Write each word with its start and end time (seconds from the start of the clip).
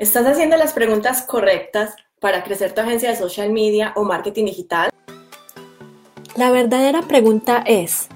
¿Estás 0.00 0.24
haciendo 0.24 0.56
las 0.56 0.72
preguntas 0.72 1.20
correctas 1.20 1.94
para 2.20 2.42
crecer 2.42 2.72
tu 2.72 2.80
agencia 2.80 3.10
de 3.10 3.16
social 3.16 3.52
media 3.52 3.92
o 3.96 4.02
marketing 4.02 4.46
digital? 4.46 4.88
La 6.36 6.50
verdadera 6.50 7.02
pregunta 7.02 7.62
es, 7.66 8.08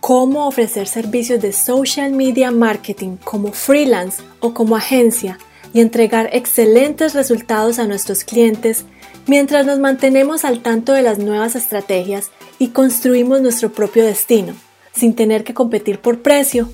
¿cómo 0.00 0.48
ofrecer 0.48 0.88
servicios 0.88 1.42
de 1.42 1.52
social 1.52 2.12
media 2.12 2.50
marketing 2.50 3.18
como 3.22 3.52
freelance 3.52 4.22
o 4.40 4.54
como 4.54 4.76
agencia 4.76 5.36
y 5.74 5.82
entregar 5.82 6.30
excelentes 6.32 7.12
resultados 7.12 7.78
a 7.78 7.86
nuestros 7.86 8.24
clientes 8.24 8.86
mientras 9.26 9.66
nos 9.66 9.78
mantenemos 9.78 10.42
al 10.46 10.62
tanto 10.62 10.94
de 10.94 11.02
las 11.02 11.18
nuevas 11.18 11.54
estrategias 11.54 12.30
y 12.58 12.68
construimos 12.68 13.42
nuestro 13.42 13.70
propio 13.70 14.06
destino, 14.06 14.54
sin 14.94 15.14
tener 15.14 15.44
que 15.44 15.52
competir 15.52 15.98
por 15.98 16.22
precio 16.22 16.70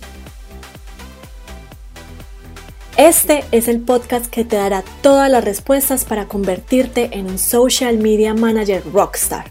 este 2.97 3.45
es 3.53 3.69
el 3.69 3.81
podcast 3.81 4.27
que 4.27 4.45
te 4.45 4.57
dará 4.57 4.85
todas 5.03 5.31
las 5.31 5.45
respuestas 5.45 6.05
para 6.05 6.27
convertirte 6.27 7.11
en 7.13 7.27
un 7.27 7.39
social 7.39 7.99
media 7.99 8.35
manager 8.35 8.83
rockstar. 8.93 9.51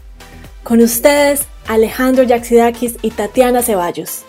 Con 0.62 0.80
ustedes, 0.80 1.46
Alejandro 1.66 2.22
Yaxidakis 2.22 2.96
y 3.02 3.10
Tatiana 3.10 3.62
Ceballos. 3.62 4.24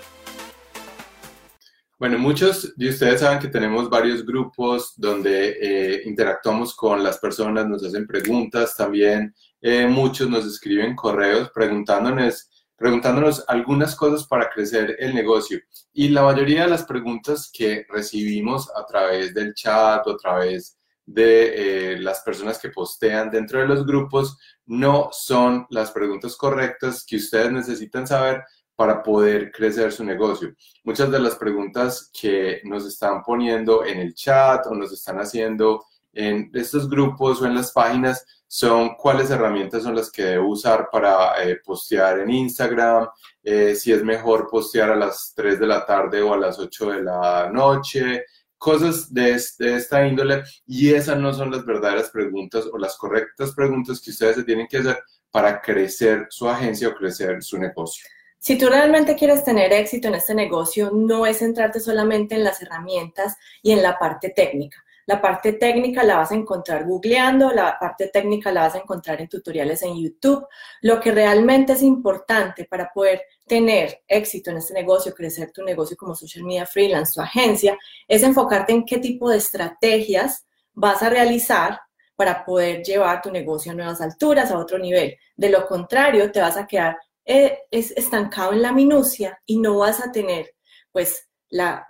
Bueno, 1.99 2.17
muchos 2.17 2.75
de 2.75 2.89
ustedes 2.89 3.21
saben 3.21 3.39
que 3.39 3.47
tenemos 3.47 3.89
varios 3.89 4.25
grupos 4.25 4.93
donde 4.97 5.57
eh, 5.61 6.01
interactuamos 6.05 6.75
con 6.75 7.03
las 7.03 7.17
personas, 7.19 7.67
nos 7.67 7.83
hacen 7.85 8.05
preguntas, 8.05 8.75
también 8.75 9.33
eh, 9.61 9.87
muchos 9.87 10.29
nos 10.29 10.45
escriben 10.45 10.95
correos 10.95 11.49
preguntándonos 11.53 12.49
preguntándonos 12.75 13.43
algunas 13.47 13.95
cosas 13.95 14.27
para 14.27 14.49
crecer 14.49 14.95
el 14.99 15.13
negocio. 15.13 15.59
Y 15.93 16.09
la 16.09 16.23
mayoría 16.23 16.63
de 16.63 16.69
las 16.69 16.83
preguntas 16.83 17.49
que 17.53 17.85
recibimos 17.89 18.69
a 18.75 18.85
través 18.85 19.33
del 19.33 19.53
chat 19.53 20.05
o 20.07 20.11
a 20.11 20.17
través 20.17 20.77
de 21.05 21.93
eh, 21.93 21.99
las 21.99 22.21
personas 22.21 22.59
que 22.59 22.69
postean 22.69 23.29
dentro 23.29 23.59
de 23.59 23.67
los 23.67 23.85
grupos 23.85 24.37
no 24.65 25.09
son 25.11 25.65
las 25.69 25.91
preguntas 25.91 26.35
correctas 26.37 27.05
que 27.05 27.17
ustedes 27.17 27.51
necesitan 27.51 28.07
saber 28.07 28.43
para 28.75 29.03
poder 29.03 29.51
crecer 29.51 29.91
su 29.91 30.03
negocio. 30.03 30.55
Muchas 30.83 31.11
de 31.11 31.19
las 31.19 31.35
preguntas 31.35 32.09
que 32.19 32.61
nos 32.63 32.85
están 32.85 33.21
poniendo 33.21 33.85
en 33.85 33.99
el 33.99 34.13
chat 34.13 34.65
o 34.67 34.73
nos 34.73 34.91
están 34.91 35.17
haciendo 35.17 35.85
en 36.13 36.49
estos 36.53 36.89
grupos 36.89 37.41
o 37.41 37.45
en 37.45 37.55
las 37.55 37.71
páginas 37.71 38.25
son 38.53 38.93
cuáles 38.93 39.31
herramientas 39.31 39.81
son 39.81 39.95
las 39.95 40.11
que 40.11 40.21
debo 40.25 40.49
usar 40.49 40.87
para 40.91 41.43
eh, 41.43 41.59
postear 41.65 42.19
en 42.19 42.29
Instagram, 42.29 43.07
eh, 43.41 43.73
si 43.73 43.91
es 43.91 44.03
mejor 44.03 44.47
postear 44.47 44.91
a 44.91 44.95
las 44.95 45.33
3 45.35 45.59
de 45.59 45.65
la 45.65 45.83
tarde 45.83 46.21
o 46.21 46.35
a 46.35 46.37
las 46.37 46.59
8 46.59 46.91
de 46.91 47.01
la 47.01 47.49
noche, 47.51 48.25
cosas 48.55 49.11
de, 49.11 49.41
de, 49.57 49.75
esta 49.75 50.05
índole. 50.05 50.43
Y 50.67 50.93
esas 50.93 51.17
no 51.17 51.33
son 51.33 51.49
las 51.49 51.65
verdaderas 51.65 52.11
preguntas 52.11 52.65
o 52.71 52.77
las 52.77 52.95
correctas 52.95 53.55
preguntas 53.55 53.99
que 53.99 54.11
ustedes 54.11 54.35
se 54.35 54.43
tienen 54.43 54.67
que 54.67 54.77
hacer 54.77 54.99
para 55.31 55.59
crecer 55.59 56.27
su 56.29 56.47
agencia 56.47 56.89
o 56.89 56.93
crecer 56.93 57.41
su 57.41 57.57
negocio. 57.57 58.07
Si 58.37 58.55
tú 58.55 58.69
realmente 58.69 59.15
quieres 59.15 59.43
tener 59.43 59.73
éxito 59.73 60.09
en 60.09 60.15
este 60.15 60.35
negocio, 60.35 60.91
no 60.93 61.25
es 61.25 61.39
centrarte 61.39 61.79
solamente 61.79 62.35
en 62.35 62.43
las 62.43 62.61
herramientas 62.61 63.35
y 63.63 63.71
en 63.71 63.81
la 63.81 63.97
parte 63.97 64.29
técnica 64.29 64.82
la 65.05 65.21
parte 65.21 65.53
técnica 65.53 66.03
la 66.03 66.17
vas 66.17 66.31
a 66.31 66.35
encontrar 66.35 66.85
googleando, 66.85 67.51
la 67.51 67.77
parte 67.79 68.07
técnica 68.07 68.51
la 68.51 68.61
vas 68.61 68.75
a 68.75 68.79
encontrar 68.79 69.21
en 69.21 69.27
tutoriales 69.27 69.81
en 69.83 70.01
YouTube. 70.01 70.45
Lo 70.81 70.99
que 70.99 71.11
realmente 71.11 71.73
es 71.73 71.81
importante 71.81 72.65
para 72.65 72.89
poder 72.93 73.23
tener 73.45 74.03
éxito 74.07 74.51
en 74.51 74.57
este 74.57 74.73
negocio, 74.73 75.13
crecer 75.13 75.51
tu 75.51 75.63
negocio 75.63 75.97
como 75.97 76.15
social 76.15 76.45
media 76.45 76.65
freelance, 76.65 77.13
tu 77.13 77.21
agencia, 77.21 77.77
es 78.07 78.23
enfocarte 78.23 78.73
en 78.73 78.85
qué 78.85 78.97
tipo 78.97 79.29
de 79.29 79.37
estrategias 79.37 80.45
vas 80.73 81.03
a 81.03 81.09
realizar 81.09 81.79
para 82.15 82.45
poder 82.45 82.83
llevar 82.83 83.21
tu 83.21 83.31
negocio 83.31 83.71
a 83.71 83.75
nuevas 83.75 84.01
alturas, 84.01 84.51
a 84.51 84.57
otro 84.57 84.77
nivel. 84.77 85.17
De 85.35 85.49
lo 85.49 85.65
contrario, 85.65 86.31
te 86.31 86.39
vas 86.39 86.57
a 86.57 86.67
quedar 86.67 86.97
eh, 87.25 87.59
estancado 87.71 88.53
en 88.53 88.61
la 88.61 88.71
minucia 88.71 89.39
y 89.45 89.59
no 89.59 89.79
vas 89.79 90.01
a 90.01 90.11
tener, 90.11 90.53
pues, 90.91 91.27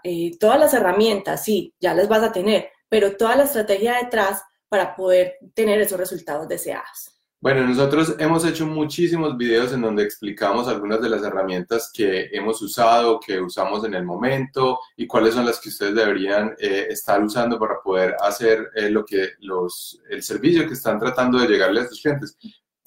eh, 0.03 0.37
todas 0.39 0.59
las 0.59 0.73
herramientas, 0.73 1.43
sí, 1.43 1.73
ya 1.79 1.93
las 1.93 2.07
vas 2.07 2.23
a 2.23 2.31
tener, 2.31 2.69
pero 2.93 3.17
toda 3.17 3.35
la 3.35 3.45
estrategia 3.45 3.95
detrás 3.95 4.43
para 4.69 4.95
poder 4.95 5.39
tener 5.55 5.81
esos 5.81 5.99
resultados 5.99 6.47
deseados. 6.47 7.17
Bueno, 7.41 7.67
nosotros 7.67 8.15
hemos 8.19 8.45
hecho 8.45 8.67
muchísimos 8.67 9.35
videos 9.35 9.73
en 9.73 9.81
donde 9.81 10.03
explicamos 10.03 10.67
algunas 10.67 11.01
de 11.01 11.09
las 11.09 11.23
herramientas 11.23 11.89
que 11.91 12.29
hemos 12.31 12.61
usado, 12.61 13.19
que 13.19 13.41
usamos 13.41 13.83
en 13.83 13.95
el 13.95 14.05
momento 14.05 14.77
y 14.95 15.07
cuáles 15.07 15.33
son 15.33 15.47
las 15.47 15.59
que 15.59 15.69
ustedes 15.69 15.95
deberían 15.95 16.53
eh, 16.59 16.85
estar 16.87 17.19
usando 17.23 17.57
para 17.57 17.81
poder 17.83 18.15
hacer 18.21 18.69
eh, 18.75 18.91
lo 18.91 19.03
que 19.03 19.29
los, 19.39 19.99
el 20.11 20.21
servicio 20.21 20.67
que 20.67 20.73
están 20.73 20.99
tratando 20.99 21.39
de 21.39 21.47
llegarle 21.47 21.81
a 21.81 21.87
sus 21.87 21.99
clientes. 21.99 22.37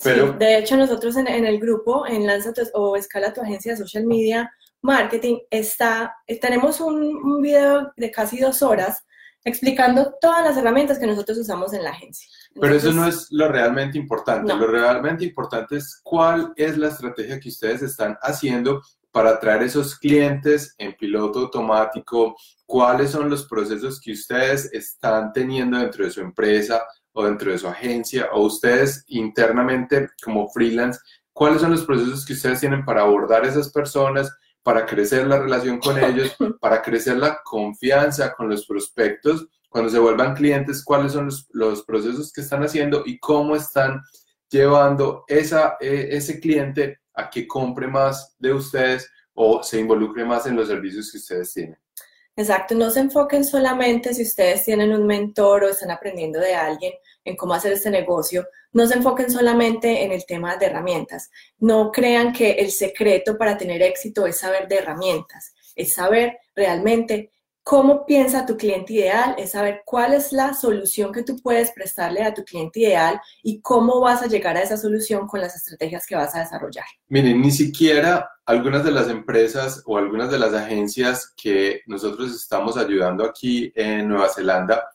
Pero... 0.05 0.35
de 0.35 0.59
hecho, 0.59 0.77
nosotros 0.77 1.17
en, 1.17 1.27
el 1.27 1.59
grupo, 1.59 2.07
en 2.07 2.29
Lanza 2.29 2.53
o 2.75 2.95
Escala 2.95 3.35
tu 3.35 3.41
agencia 3.41 3.73
de 3.73 3.79
social 3.79 4.07
media 4.07 4.53
marketing, 4.83 5.39
está, 5.51 6.15
tenemos 6.41 6.81
un, 6.81 7.03
un 7.03 7.43
video 7.43 7.93
de 7.97 8.13
casi 8.13 8.39
dos 8.39 8.63
horas 8.63 9.03
explicando 9.47 10.13
todas 10.21 10.45
las 10.45 10.57
herramientas 10.57 10.99
que 10.99 11.07
nosotros 11.07 11.39
usamos 11.39 11.73
en 11.73 11.85
la 11.85 11.91
agencia. 11.91 12.29
Pero 12.61 12.75
eso 12.75 12.93
no 12.93 13.07
es 13.07 13.29
lo 13.31 13.47
realmente 13.47 13.97
importante. 13.97 14.53
Lo 14.53 14.67
realmente 14.67 15.25
importante 15.25 15.77
es 15.77 16.01
cuál 16.03 16.53
es 16.57 16.77
la 16.77 16.89
estrategia 16.89 17.39
que 17.39 17.51
ustedes 17.51 17.81
están 17.81 18.19
haciendo 18.23 18.83
para 19.13 19.31
atraer 19.31 19.63
esos 19.63 19.97
clientes 20.01 20.75
en 20.79 20.97
piloto 20.97 21.39
automático, 21.39 22.37
cuáles 22.67 23.13
son 23.13 23.31
los 23.31 23.47
procesos 23.47 24.01
que 24.01 24.13
ustedes 24.13 24.69
están 24.73 25.33
teniendo 25.33 25.79
dentro 25.79 26.05
de 26.05 26.11
su 26.11 26.21
empresa 26.21 26.83
o 27.13 27.25
dentro 27.25 27.53
de 27.53 27.59
su 27.59 27.69
agencia 27.69 28.29
o 28.33 28.43
ustedes 28.43 29.05
internamente 29.07 30.11
como 30.25 30.49
freelance, 30.49 30.99
cuáles 31.33 31.61
son 31.61 31.71
los 31.71 31.85
procesos 31.85 32.27
que 32.27 32.33
ustedes 32.33 32.59
tienen 32.59 32.85
para 32.85 33.03
abordar 33.03 33.47
esas 33.47 33.71
personas, 33.71 34.29
para 34.67 34.85
crecer 34.85 35.29
la 35.29 35.39
relación 35.39 35.79
con 35.79 35.97
ellos, 35.97 36.37
para 36.61 36.83
crecer 36.83 37.19
la 37.19 37.41
confianza 37.45 38.33
con 38.33 38.51
los 38.51 38.67
prospectos, 38.67 39.47
cuando 39.69 39.89
se 39.89 40.01
vuelvan 40.01 40.35
clientes, 40.35 40.83
cuáles 40.83 41.13
son 41.13 41.31
los, 41.53 41.85
procesos 41.85 42.33
que 42.33 42.41
están 42.41 42.65
haciendo 42.65 43.05
y 43.07 43.17
cómo 43.21 43.55
están 43.55 44.03
llevando 44.51 45.23
esa, 45.29 45.77
e, 45.81 46.09
ese 46.17 46.41
cliente 46.41 46.99
a 47.15 47.31
que 47.31 47.47
compre 47.47 47.87
más 47.87 48.35
de 48.41 48.55
ustedes 48.55 49.09
o 49.35 49.63
se 49.63 49.79
involucre 49.79 50.25
más 50.25 50.47
en 50.47 50.57
los 50.57 50.67
servicios 50.67 51.13
que 51.13 51.19
ustedes 51.19 51.53
tienen. 51.53 51.79
Exacto, 52.39 52.75
no 52.75 52.91
se 52.91 53.01
enfoquen 53.01 53.45
solamente 53.45 54.13
si 54.13 54.23
ustedes 54.23 54.63
tienen 54.63 54.93
un 54.93 55.07
mentor 55.07 55.65
o 55.65 55.69
están 55.71 55.91
aprendiendo 55.91 56.39
de 56.39 56.55
alguien 56.55 56.93
en 57.25 57.35
cómo 57.35 57.55
hacer 57.55 57.73
este 57.73 57.89
negocio, 57.89 58.47
no 58.73 58.87
se 58.87 58.95
enfoquen 58.95 59.31
solamente 59.31 60.05
en 60.05 60.13
el 60.13 60.27
tema 60.27 60.57
de 60.59 60.67
herramientas. 60.67 61.31
No 61.59 61.91
crean 61.91 62.35
que 62.35 62.51
el 62.53 62.71
secreto 62.73 63.39
para 63.39 63.57
tener 63.57 63.81
éxito 63.81 64.27
es 64.27 64.37
saber 64.37 64.69
de 64.69 64.77
herramientas, 64.77 65.55
es 65.75 65.95
saber 65.95 66.39
realmente 66.55 67.33
cómo 67.67 68.07
piensa 68.07 68.47
tu 68.47 68.57
cliente 68.57 68.93
ideal, 68.93 69.35
es 69.39 69.51
saber 69.51 69.83
cuál 69.85 70.15
es 70.15 70.31
la 70.33 70.55
solución 70.55 71.13
que 71.13 71.25
tú 71.25 71.37
puedes 71.43 71.73
prestarle 71.73 72.23
a 72.23 72.33
tu 72.33 72.45
cliente 72.45 72.79
ideal 72.79 73.21
y 73.43 73.61
cómo 73.61 74.01
vas 74.01 74.23
a 74.23 74.29
llegar 74.29 74.57
a 74.57 74.63
esa 74.63 74.77
solución 74.77 75.27
con 75.27 75.41
las 75.41 75.57
estrategias 75.57 76.07
que 76.07 76.15
vas 76.15 76.33
a 76.37 76.39
desarrollar. 76.39 76.85
Miren, 77.09 77.41
ni 77.41 77.51
siquiera 77.51 78.31
algunas 78.45 78.85
de 78.85 78.93
las 78.93 79.09
empresas 79.09 79.83
o 79.85 79.99
algunas 79.99 80.31
de 80.31 80.39
las 80.39 80.55
agencias 80.55 81.35
que 81.37 81.81
nosotros 81.89 82.33
estamos 82.33 82.77
ayudando 82.77 83.25
aquí 83.25 83.73
en 83.75 84.07
Nueva 84.07 84.29
Zelanda, 84.29 84.89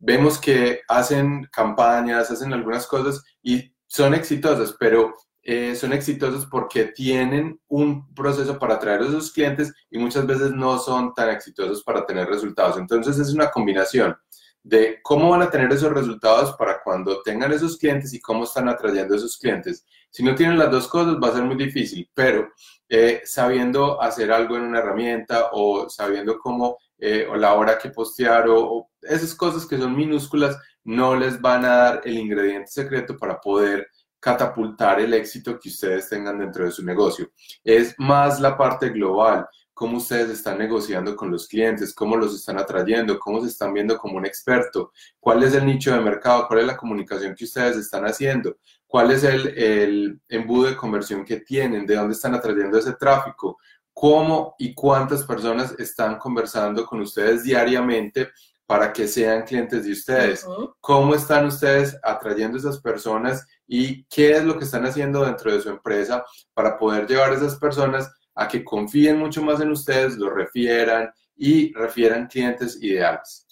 vemos 0.00 0.40
que 0.40 0.80
hacen 0.88 1.48
campañas, 1.52 2.28
hacen 2.28 2.52
algunas 2.52 2.88
cosas 2.88 3.22
y 3.40 3.72
son 3.86 4.14
exitosas, 4.14 4.74
pero 4.80 5.14
eh, 5.48 5.76
son 5.76 5.92
exitosos 5.92 6.44
porque 6.46 6.86
tienen 6.86 7.60
un 7.68 8.12
proceso 8.14 8.58
para 8.58 8.74
atraer 8.74 9.02
a 9.02 9.06
sus 9.06 9.30
clientes 9.30 9.72
y 9.88 9.96
muchas 9.96 10.26
veces 10.26 10.50
no 10.50 10.76
son 10.76 11.14
tan 11.14 11.30
exitosos 11.30 11.84
para 11.84 12.04
tener 12.04 12.26
resultados. 12.26 12.76
Entonces 12.78 13.16
es 13.16 13.32
una 13.32 13.48
combinación 13.52 14.16
de 14.64 14.98
cómo 15.04 15.30
van 15.30 15.42
a 15.42 15.50
tener 15.50 15.72
esos 15.72 15.92
resultados 15.92 16.56
para 16.56 16.82
cuando 16.82 17.22
tengan 17.22 17.52
esos 17.52 17.78
clientes 17.78 18.12
y 18.12 18.20
cómo 18.20 18.42
están 18.42 18.68
atrayendo 18.68 19.14
a 19.14 19.18
esos 19.18 19.38
clientes. 19.38 19.86
Si 20.10 20.24
no 20.24 20.34
tienen 20.34 20.58
las 20.58 20.68
dos 20.68 20.88
cosas 20.88 21.14
va 21.22 21.28
a 21.28 21.34
ser 21.34 21.44
muy 21.44 21.54
difícil, 21.54 22.10
pero 22.12 22.48
eh, 22.88 23.22
sabiendo 23.24 24.02
hacer 24.02 24.32
algo 24.32 24.56
en 24.56 24.62
una 24.62 24.80
herramienta 24.80 25.50
o 25.52 25.88
sabiendo 25.88 26.40
cómo 26.40 26.76
eh, 26.98 27.24
o 27.30 27.36
la 27.36 27.54
hora 27.54 27.78
que 27.78 27.90
postear 27.90 28.46
o 28.48 28.90
esas 29.00 29.32
cosas 29.36 29.64
que 29.64 29.78
son 29.78 29.94
minúsculas 29.94 30.58
no 30.82 31.14
les 31.14 31.40
van 31.40 31.64
a 31.64 31.76
dar 31.76 32.00
el 32.04 32.18
ingrediente 32.18 32.72
secreto 32.72 33.16
para 33.16 33.40
poder 33.40 33.86
catapultar 34.20 35.00
el 35.00 35.14
éxito 35.14 35.58
que 35.58 35.68
ustedes 35.68 36.08
tengan 36.08 36.38
dentro 36.38 36.64
de 36.64 36.70
su 36.70 36.84
negocio. 36.84 37.30
Es 37.62 37.94
más 37.98 38.40
la 38.40 38.56
parte 38.56 38.90
global, 38.90 39.46
cómo 39.72 39.98
ustedes 39.98 40.30
están 40.30 40.58
negociando 40.58 41.14
con 41.14 41.30
los 41.30 41.46
clientes, 41.46 41.94
cómo 41.94 42.16
los 42.16 42.34
están 42.34 42.58
atrayendo, 42.58 43.18
cómo 43.18 43.42
se 43.42 43.48
están 43.48 43.74
viendo 43.74 43.98
como 43.98 44.16
un 44.16 44.24
experto, 44.24 44.90
cuál 45.20 45.42
es 45.42 45.54
el 45.54 45.66
nicho 45.66 45.92
de 45.92 46.00
mercado, 46.00 46.46
cuál 46.48 46.60
es 46.60 46.66
la 46.66 46.76
comunicación 46.76 47.34
que 47.34 47.44
ustedes 47.44 47.76
están 47.76 48.06
haciendo, 48.06 48.56
cuál 48.86 49.10
es 49.10 49.22
el, 49.22 49.48
el 49.48 50.20
embudo 50.28 50.68
de 50.68 50.76
conversión 50.76 51.24
que 51.24 51.40
tienen, 51.40 51.84
de 51.84 51.96
dónde 51.96 52.14
están 52.14 52.34
atrayendo 52.34 52.78
ese 52.78 52.94
tráfico, 52.94 53.58
cómo 53.92 54.54
y 54.58 54.74
cuántas 54.74 55.24
personas 55.24 55.74
están 55.78 56.18
conversando 56.18 56.86
con 56.86 57.00
ustedes 57.00 57.44
diariamente 57.44 58.30
para 58.66 58.92
que 58.92 59.06
sean 59.06 59.44
clientes 59.44 59.84
de 59.84 59.92
ustedes. 59.92 60.46
¿Cómo 60.80 61.14
están 61.14 61.46
ustedes 61.46 61.96
atrayendo 62.02 62.56
a 62.56 62.60
esas 62.60 62.80
personas 62.80 63.46
y 63.66 64.04
qué 64.04 64.32
es 64.32 64.44
lo 64.44 64.58
que 64.58 64.64
están 64.64 64.86
haciendo 64.86 65.24
dentro 65.24 65.52
de 65.52 65.60
su 65.60 65.70
empresa 65.70 66.24
para 66.54 66.78
poder 66.78 67.06
llevar 67.06 67.32
a 67.32 67.36
esas 67.36 67.56
personas 67.56 68.10
a 68.34 68.46
que 68.46 68.64
confíen 68.64 69.18
mucho 69.18 69.42
más 69.42 69.60
en 69.60 69.70
ustedes, 69.70 70.16
los 70.16 70.32
refieran 70.32 71.10
y 71.36 71.72
refieran 71.74 72.26
clientes 72.26 72.78
ideales? 72.82 73.46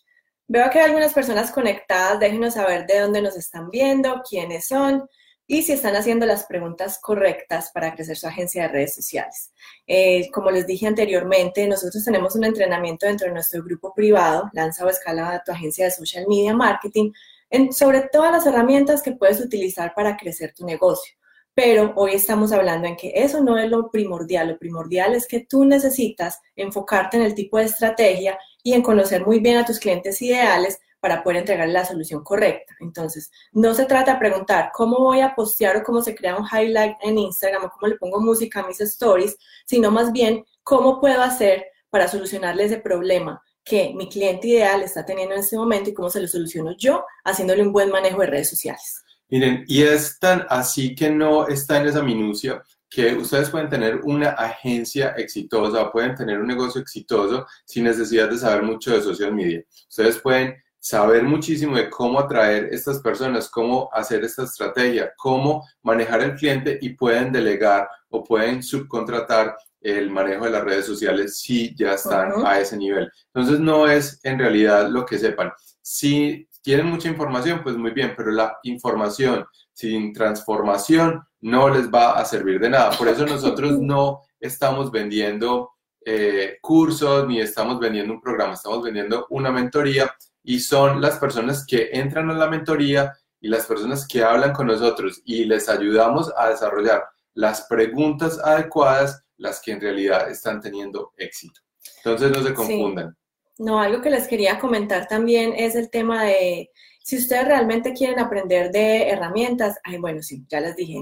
Veo 0.46 0.69
que 0.70 0.78
hay 0.78 0.87
algunas 0.87 1.14
personas 1.14 1.50
conectadas, 1.50 2.20
déjenos 2.20 2.55
saber 2.55 2.87
de 2.87 3.00
dónde 3.00 3.22
nos 3.22 3.37
están 3.37 3.70
viendo, 3.70 4.22
quiénes 4.28 4.69
son 4.69 5.08
y 5.46 5.62
si 5.62 5.72
están 5.72 5.96
haciendo 5.96 6.26
las 6.26 6.44
preguntas 6.44 6.99
correctas 7.00 7.70
para 7.72 7.94
crecer 7.94 8.16
su 8.16 8.26
agencia 8.26 8.62
de 8.62 8.69
redes 8.69 8.94
sociales. 8.94 9.52
Eh, 9.87 10.31
como 10.32 10.50
les 10.50 10.66
dije 10.66 10.87
anteriormente, 10.87 11.66
nosotros 11.66 12.05
tenemos 12.05 12.34
un 12.34 12.44
entrenamiento 12.44 13.06
dentro 13.06 13.26
de 13.26 13.34
nuestro 13.34 13.62
grupo 13.62 13.93
privado, 13.94 14.50
Lanza 14.52 14.84
o 14.84 14.88
Escala 14.88 15.43
tu 15.44 15.52
agencia 15.52 15.87
de 15.87 15.90
social 15.90 16.25
media 16.28 16.55
marketing, 16.55 17.12
en, 17.50 17.73
sobre 17.73 18.08
todas 18.12 18.32
las 18.32 18.46
herramientas 18.46 19.02
que 19.02 19.12
puedes 19.12 19.41
utilizar 19.41 19.94
para 19.94 20.17
crecer 20.17 20.52
tu 20.55 20.64
negocio. 20.64 21.14
Pero 21.55 21.93
hoy 21.94 22.14
estamos 22.14 22.50
hablando 22.50 22.88
en 22.88 22.96
que 22.96 23.12
eso 23.14 23.41
no 23.41 23.58
es 23.58 23.70
lo 23.70 23.91
primordial. 23.91 24.49
Lo 24.49 24.58
primordial 24.58 25.14
es 25.14 25.29
que 25.29 25.46
tú 25.49 25.64
necesitas 25.64 26.41
enfocarte 26.56 27.17
en 27.17 27.23
el 27.23 27.35
tipo 27.35 27.58
de 27.58 27.64
estrategia 27.64 28.37
y 28.64 28.73
en 28.73 28.82
conocer 28.82 29.25
muy 29.25 29.38
bien 29.38 29.58
a 29.58 29.64
tus 29.64 29.79
clientes 29.79 30.20
ideales 30.20 30.81
para 30.99 31.23
poder 31.23 31.41
entregar 31.41 31.69
la 31.69 31.85
solución 31.85 32.25
correcta. 32.25 32.75
Entonces, 32.81 33.31
no 33.52 33.75
se 33.75 33.85
trata 33.85 34.14
de 34.14 34.19
preguntar 34.19 34.70
cómo 34.73 34.99
voy 34.99 35.20
a 35.20 35.35
postear 35.35 35.76
o 35.76 35.85
cómo 35.85 36.00
se 36.02 36.14
crea 36.14 36.37
un 36.37 36.47
highlight 36.47 36.97
en 37.02 37.19
Instagram 37.19 37.64
o 37.64 37.70
cómo 37.70 37.88
le 37.88 37.99
pongo 37.99 38.20
música 38.20 38.61
a 38.61 38.67
mis 38.67 38.81
stories, 38.81 39.37
sino 39.67 39.90
más 39.90 40.12
bien 40.12 40.44
cómo 40.62 41.00
puedo 41.00 41.23
hacer 41.23 41.67
para 41.90 42.08
solucionarle 42.08 42.64
ese 42.64 42.79
problema 42.79 43.40
que 43.64 43.93
mi 43.94 44.08
cliente 44.08 44.49
ideal 44.49 44.82
está 44.82 45.05
teniendo 45.05 45.34
en 45.34 45.40
este 45.40 45.56
momento 45.56 45.90
y 45.90 45.94
cómo 45.94 46.11
se 46.11 46.20
lo 46.20 46.28
soluciono 46.28 46.76
yo 46.76 47.05
haciéndole 47.25 47.62
un 47.62 47.72
buen 47.72 47.90
manejo 47.90 48.20
de 48.20 48.26
redes 48.26 48.50
sociales. 48.50 49.02
Miren, 49.28 49.64
y 49.66 49.82
es 49.82 50.19
tan 50.19 50.46
así 50.50 50.94
que 50.94 51.11
no 51.11 51.49
está 51.49 51.81
en 51.81 51.88
esa 51.88 52.02
minucia 52.02 52.62
que 52.90 53.14
ustedes 53.14 53.50
pueden 53.50 53.69
tener 53.69 53.96
una 54.05 54.31
agencia 54.31 55.14
exitosa, 55.16 55.90
pueden 55.90 56.14
tener 56.14 56.38
un 56.38 56.46
negocio 56.46 56.81
exitoso 56.81 57.46
sin 57.64 57.84
necesidad 57.84 58.28
de 58.28 58.38
saber 58.38 58.62
mucho 58.62 58.94
de 58.94 59.02
social 59.02 59.34
media. 59.34 59.64
Ustedes 59.88 60.19
pueden 60.19 60.55
saber 60.78 61.25
muchísimo 61.25 61.76
de 61.76 61.88
cómo 61.88 62.20
atraer 62.20 62.69
estas 62.70 63.00
personas, 63.00 63.49
cómo 63.49 63.88
hacer 63.93 64.22
esta 64.22 64.44
estrategia, 64.44 65.12
cómo 65.16 65.66
manejar 65.82 66.20
el 66.20 66.37
cliente 66.37 66.78
y 66.81 66.90
pueden 66.90 67.32
delegar 67.32 67.88
o 68.11 68.22
pueden 68.22 68.62
subcontratar 68.62 69.56
el 69.85 70.11
manejo 70.11 70.47
de 70.47 70.51
las 70.51 70.65
redes 70.65 70.87
sociales 70.87 71.39
si 71.39 71.75
ya 71.77 71.93
están 71.93 72.33
a 72.45 72.59
ese 72.59 72.77
nivel. 72.77 73.11
Entonces 73.33 73.61
no 73.61 73.87
es 73.87 74.19
en 74.25 74.39
realidad 74.39 74.89
lo 74.89 75.05
que 75.05 75.19
sepan. 75.19 75.53
Si 75.83 76.49
tienen 76.63 76.87
mucha 76.87 77.09
información, 77.09 77.61
pues 77.63 77.77
muy 77.77 77.91
bien, 77.91 78.15
pero 78.17 78.31
la 78.31 78.59
información 78.63 79.45
sin 79.75 80.15
transformación 80.15 81.23
no 81.43 81.69
les 81.69 81.91
va 81.91 82.13
a 82.13 82.25
servir 82.25 82.59
de 82.59 82.71
nada. 82.71 82.97
Por 82.97 83.09
eso 83.09 83.27
nosotros 83.27 83.79
no 83.81 84.23
estamos 84.41 84.91
vendiendo 84.91 85.73
eh, 86.07 86.57
cursos 86.63 87.27
ni 87.29 87.41
estamos 87.41 87.79
vendiendo 87.79 88.15
un 88.15 88.21
programa, 88.21 88.55
estamos 88.55 88.83
vendiendo 88.83 89.27
una 89.31 89.53
mentoría 89.53 90.15
y 90.43 90.61
son 90.61 91.01
las 91.01 91.19
personas 91.19 91.67
que 91.67 91.91
entran 91.93 92.31
a 92.31 92.35
la 92.35 92.49
mentoría 92.49 93.13
y 93.41 93.49
las 93.49 93.67
personas 93.67 94.09
que 94.09 94.23
hablan 94.23 94.53
con 94.55 94.67
nosotros 94.67 95.21
y 95.25 95.45
les 95.45 95.69
ayudamos 95.69 96.33
a 96.37 96.49
desarrollar 96.49 97.05
las 97.35 97.67
preguntas 97.69 98.39
adecuadas, 98.39 99.24
las 99.37 99.61
que 99.61 99.73
en 99.73 99.81
realidad 99.81 100.31
están 100.31 100.61
teniendo 100.61 101.13
éxito. 101.17 101.61
Entonces 101.99 102.31
no 102.31 102.43
se 102.43 102.55
confundan. 102.55 103.17
No, 103.59 103.81
algo 103.81 104.03
que 104.03 104.11
les 104.11 104.27
quería 104.27 104.59
comentar 104.59 105.07
también 105.07 105.55
es 105.57 105.75
el 105.75 105.91
tema 105.91 106.25
de 106.25 106.71
si 107.03 107.19
ustedes 107.19 107.47
realmente 107.47 107.93
quieren 107.93 108.19
aprender 108.19 108.71
de 108.71 109.11
herramientas, 109.11 109.79
ay, 109.85 109.99
bueno, 109.99 110.23
sí, 110.23 110.45
ya 110.49 110.61
les 110.61 110.75
dije, 110.75 110.97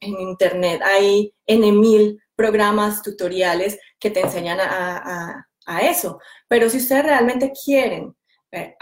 en, 0.00 0.20
Internet 0.20 0.80
hay 0.82 1.32
N 1.46 1.72
mil 1.72 2.18
programas, 2.34 3.02
tutoriales 3.02 3.78
que 4.00 4.10
te 4.10 4.20
enseñan 4.20 4.58
a, 4.60 5.46
a 5.66 5.80
eso. 5.80 6.18
Pero 6.48 6.70
si 6.70 6.78
ustedes 6.78 7.04
realmente 7.04 7.52
quieren 7.64 8.14
eh, 8.52 8.76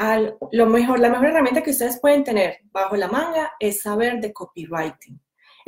lo 0.51 0.67
mejor, 0.67 0.99
la 0.99 1.11
mejor 1.11 1.29
herramienta 1.29 1.63
que 1.63 1.71
ustedes 1.71 2.01
pueden 2.01 2.25
tener 2.25 2.59
bajo 2.73 2.97
la 2.97 3.07
manga 3.07 3.53
es 3.61 3.83
saber 3.83 4.21
de 4.21 4.33
copywriting. 4.33 5.21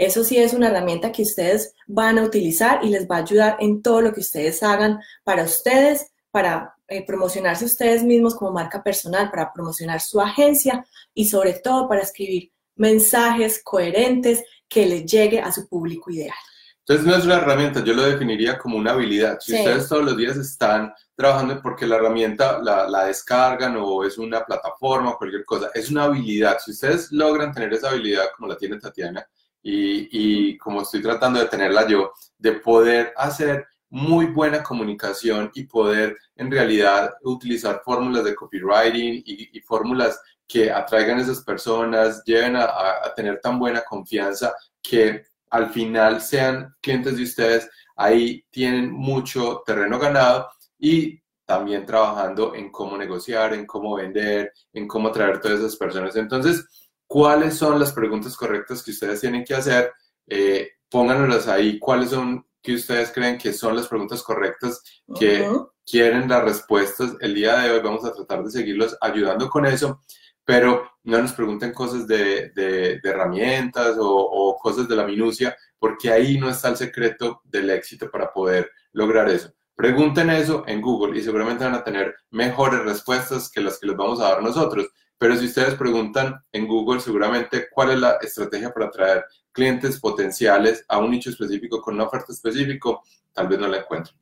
Eso 0.02 0.24
sí 0.24 0.36
es 0.36 0.52
una 0.52 0.66
herramienta 0.66 1.12
que 1.12 1.22
ustedes 1.22 1.76
van 1.86 2.18
a 2.18 2.24
utilizar 2.24 2.84
y 2.84 2.88
les 2.88 3.06
va 3.08 3.18
a 3.18 3.20
ayudar 3.20 3.56
en 3.60 3.82
todo 3.82 4.00
lo 4.00 4.12
que 4.12 4.18
ustedes 4.18 4.60
hagan 4.64 4.98
para 5.22 5.44
ustedes, 5.44 6.10
para 6.32 6.74
eh, 6.88 7.06
promocionarse 7.06 7.64
ustedes 7.64 8.02
mismos 8.02 8.34
como 8.34 8.50
marca 8.50 8.82
personal, 8.82 9.30
para 9.30 9.52
promocionar 9.52 10.00
su 10.00 10.20
agencia 10.20 10.84
y 11.14 11.28
sobre 11.28 11.52
todo 11.52 11.88
para 11.88 12.02
escribir 12.02 12.50
mensajes 12.74 13.62
coherentes 13.62 14.42
que 14.68 14.86
les 14.86 15.06
llegue 15.06 15.40
a 15.40 15.52
su 15.52 15.68
público 15.68 16.10
ideal. 16.10 16.34
Entonces 16.80 17.06
no 17.06 17.14
es 17.14 17.24
una 17.24 17.36
herramienta, 17.36 17.84
yo 17.84 17.94
lo 17.94 18.02
definiría 18.02 18.58
como 18.58 18.78
una 18.78 18.90
habilidad. 18.90 19.38
Si 19.38 19.54
ustedes 19.54 19.88
todos 19.88 20.04
los 20.04 20.16
días 20.16 20.36
están 20.36 20.92
trabajando 21.14 21.62
porque 21.62 21.86
la 21.86 21.94
herramienta 21.94 22.60
la, 22.60 22.88
la, 22.88 23.04
descargan 23.04 23.76
o 23.76 24.02
es 24.02 24.18
una 24.18 24.44
plataforma 24.44 25.10
o 25.10 25.16
cualquier 25.16 25.44
cosa, 25.44 25.70
es 25.72 25.92
una 25.92 26.04
habilidad. 26.04 26.58
Si 26.58 26.72
ustedes 26.72 27.12
logran 27.12 27.52
tener 27.52 27.72
esa 27.72 27.90
habilidad 27.90 28.24
como 28.36 28.48
la 28.48 28.56
tiene 28.56 28.80
Tatiana 28.80 29.24
y, 29.62 30.50
y 30.52 30.58
como 30.58 30.82
estoy 30.82 31.02
tratando 31.02 31.40
de 31.40 31.46
tenerla 31.46 31.86
yo, 31.86 32.12
de 32.38 32.52
poder 32.52 33.12
hacer 33.16 33.66
muy 33.90 34.26
buena 34.26 34.62
comunicación 34.62 35.50
y 35.54 35.64
poder 35.64 36.16
en 36.36 36.50
realidad 36.50 37.12
utilizar 37.22 37.82
fórmulas 37.84 38.24
de 38.24 38.34
copywriting 38.34 39.22
y, 39.24 39.56
y 39.56 39.60
fórmulas 39.60 40.20
que 40.48 40.70
atraigan 40.70 41.18
a 41.18 41.22
esas 41.22 41.42
personas, 41.42 42.22
lleven 42.24 42.56
a, 42.56 42.64
a 42.64 43.14
tener 43.14 43.40
tan 43.40 43.58
buena 43.58 43.82
confianza 43.82 44.54
que 44.82 45.24
al 45.50 45.70
final 45.70 46.20
sean 46.22 46.74
clientes 46.80 47.16
de 47.16 47.22
ustedes, 47.22 47.70
ahí 47.96 48.44
tienen 48.50 48.90
mucho 48.90 49.62
terreno 49.66 49.98
ganado 49.98 50.48
y 50.78 51.20
también 51.44 51.84
trabajando 51.84 52.54
en 52.54 52.70
cómo 52.70 52.96
negociar, 52.96 53.52
en 53.52 53.66
cómo 53.66 53.96
vender, 53.96 54.52
en 54.72 54.88
cómo 54.88 55.08
atraer 55.08 55.38
todas 55.40 55.58
esas 55.58 55.76
personas. 55.76 56.16
Entonces, 56.16 56.90
¿cuáles 57.12 57.54
son 57.58 57.78
las 57.78 57.92
preguntas 57.92 58.34
correctas 58.34 58.82
que 58.82 58.90
ustedes 58.90 59.20
tienen 59.20 59.44
que 59.44 59.54
hacer? 59.54 59.92
Eh, 60.26 60.70
pónganlas 60.88 61.46
ahí. 61.46 61.78
¿Cuáles 61.78 62.08
son 62.08 62.46
que 62.62 62.74
ustedes 62.74 63.12
creen 63.12 63.36
que 63.36 63.52
son 63.52 63.76
las 63.76 63.86
preguntas 63.86 64.22
correctas 64.22 64.82
que 65.18 65.46
quieren 65.84 66.26
las 66.26 66.42
respuestas? 66.42 67.12
El 67.20 67.34
día 67.34 67.58
de 67.58 67.70
hoy 67.70 67.80
vamos 67.80 68.04
a 68.06 68.14
tratar 68.14 68.42
de 68.42 68.50
seguirlos 68.50 68.96
ayudando 69.00 69.50
con 69.50 69.66
eso 69.66 70.00
pero 70.44 70.90
no 71.04 71.20
nos 71.20 71.32
pregunten 71.32 71.72
cosas 71.72 72.06
de, 72.06 73.00
herramientas 73.02 73.96
o, 73.98 74.56
cosas 74.60 74.88
de 74.88 74.96
la 74.96 75.04
minucia, 75.04 75.56
porque 75.78 76.10
ahí 76.10 76.38
no 76.38 76.48
está 76.48 76.68
el 76.68 76.76
secreto 76.76 77.42
del 77.44 77.70
éxito 77.70 78.10
para 78.10 78.32
poder 78.32 78.70
lograr 78.92 79.28
eso. 79.28 79.52
Pregunten 79.74 80.30
eso 80.30 80.64
en 80.66 80.80
Google 80.80 81.18
y 81.18 81.22
seguramente 81.22 81.64
van 81.64 81.74
a 81.74 81.84
tener 81.84 82.14
mejores 82.30 82.80
respuestas 82.80 83.50
que 83.50 83.60
las 83.60 83.78
que 83.78 83.86
les 83.86 83.96
vamos 83.96 84.20
a 84.20 84.28
dar 84.28 84.42
nosotros. 84.42 84.88
Pero 85.22 85.36
si 85.36 85.44
ustedes 85.46 85.76
preguntan 85.76 86.44
en 86.50 86.66
Google, 86.66 86.98
seguramente 86.98 87.68
cuál 87.70 87.92
es 87.92 87.98
la 88.00 88.18
estrategia 88.20 88.74
para 88.74 88.86
atraer 88.86 89.24
clientes 89.52 90.00
potenciales 90.00 90.84
a 90.88 90.98
un 90.98 91.12
nicho 91.12 91.30
específico 91.30 91.80
con 91.80 91.94
una 91.94 92.06
oferta 92.06 92.32
específica, 92.32 92.90
tal 93.32 93.46
vez 93.46 93.60
no 93.60 93.68
la 93.68 93.76
encuentren. 93.76 94.16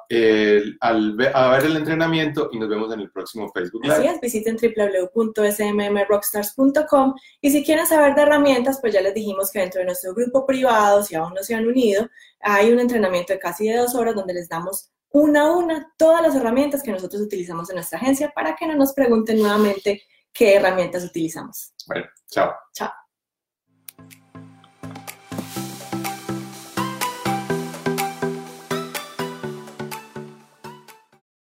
ver 1.49 1.65
el 1.65 1.77
entrenamiento 1.77 2.49
y 2.51 2.59
nos 2.59 2.69
vemos 2.69 2.93
en 2.93 2.99
el 2.99 3.09
próximo 3.11 3.49
Facebook 3.51 3.83
Live. 3.83 3.95
Así 3.95 4.05
es, 4.07 4.21
visiten 4.21 4.57
www.smmrocstars.com 4.57 7.15
y 7.41 7.49
si 7.51 7.63
quieren 7.63 7.87
saber 7.87 8.13
de 8.15 8.21
herramientas, 8.21 8.77
pues 8.79 8.93
ya 8.93 9.01
les 9.01 9.15
dijimos 9.15 9.51
que 9.51 9.59
dentro 9.59 9.79
de 9.79 9.85
nuestro 9.85 10.13
grupo 10.13 10.45
privado, 10.45 11.01
si 11.03 11.15
aún 11.15 11.33
no 11.33 11.41
se 11.41 11.55
han 11.55 11.67
unido, 11.67 12.07
hay 12.39 12.71
un 12.71 12.79
entrenamiento 12.79 13.33
de 13.33 13.39
casi 13.39 13.67
de 13.67 13.77
dos 13.77 13.95
horas 13.95 14.13
donde 14.15 14.33
les 14.33 14.47
damos 14.47 14.91
una 15.09 15.41
a 15.41 15.51
una 15.51 15.93
todas 15.97 16.21
las 16.21 16.35
herramientas 16.35 16.83
que 16.83 16.91
nosotros 16.91 17.21
utilizamos 17.21 17.69
en 17.69 17.75
nuestra 17.75 17.97
agencia 17.97 18.31
para 18.35 18.55
que 18.55 18.67
no 18.67 18.75
nos 18.75 18.93
pregunten 18.93 19.39
nuevamente 19.39 20.03
qué 20.33 20.55
herramientas 20.55 21.05
utilizamos. 21.05 21.73
Bueno, 21.87 22.05
chao. 22.29 22.53
Chao. 22.73 22.91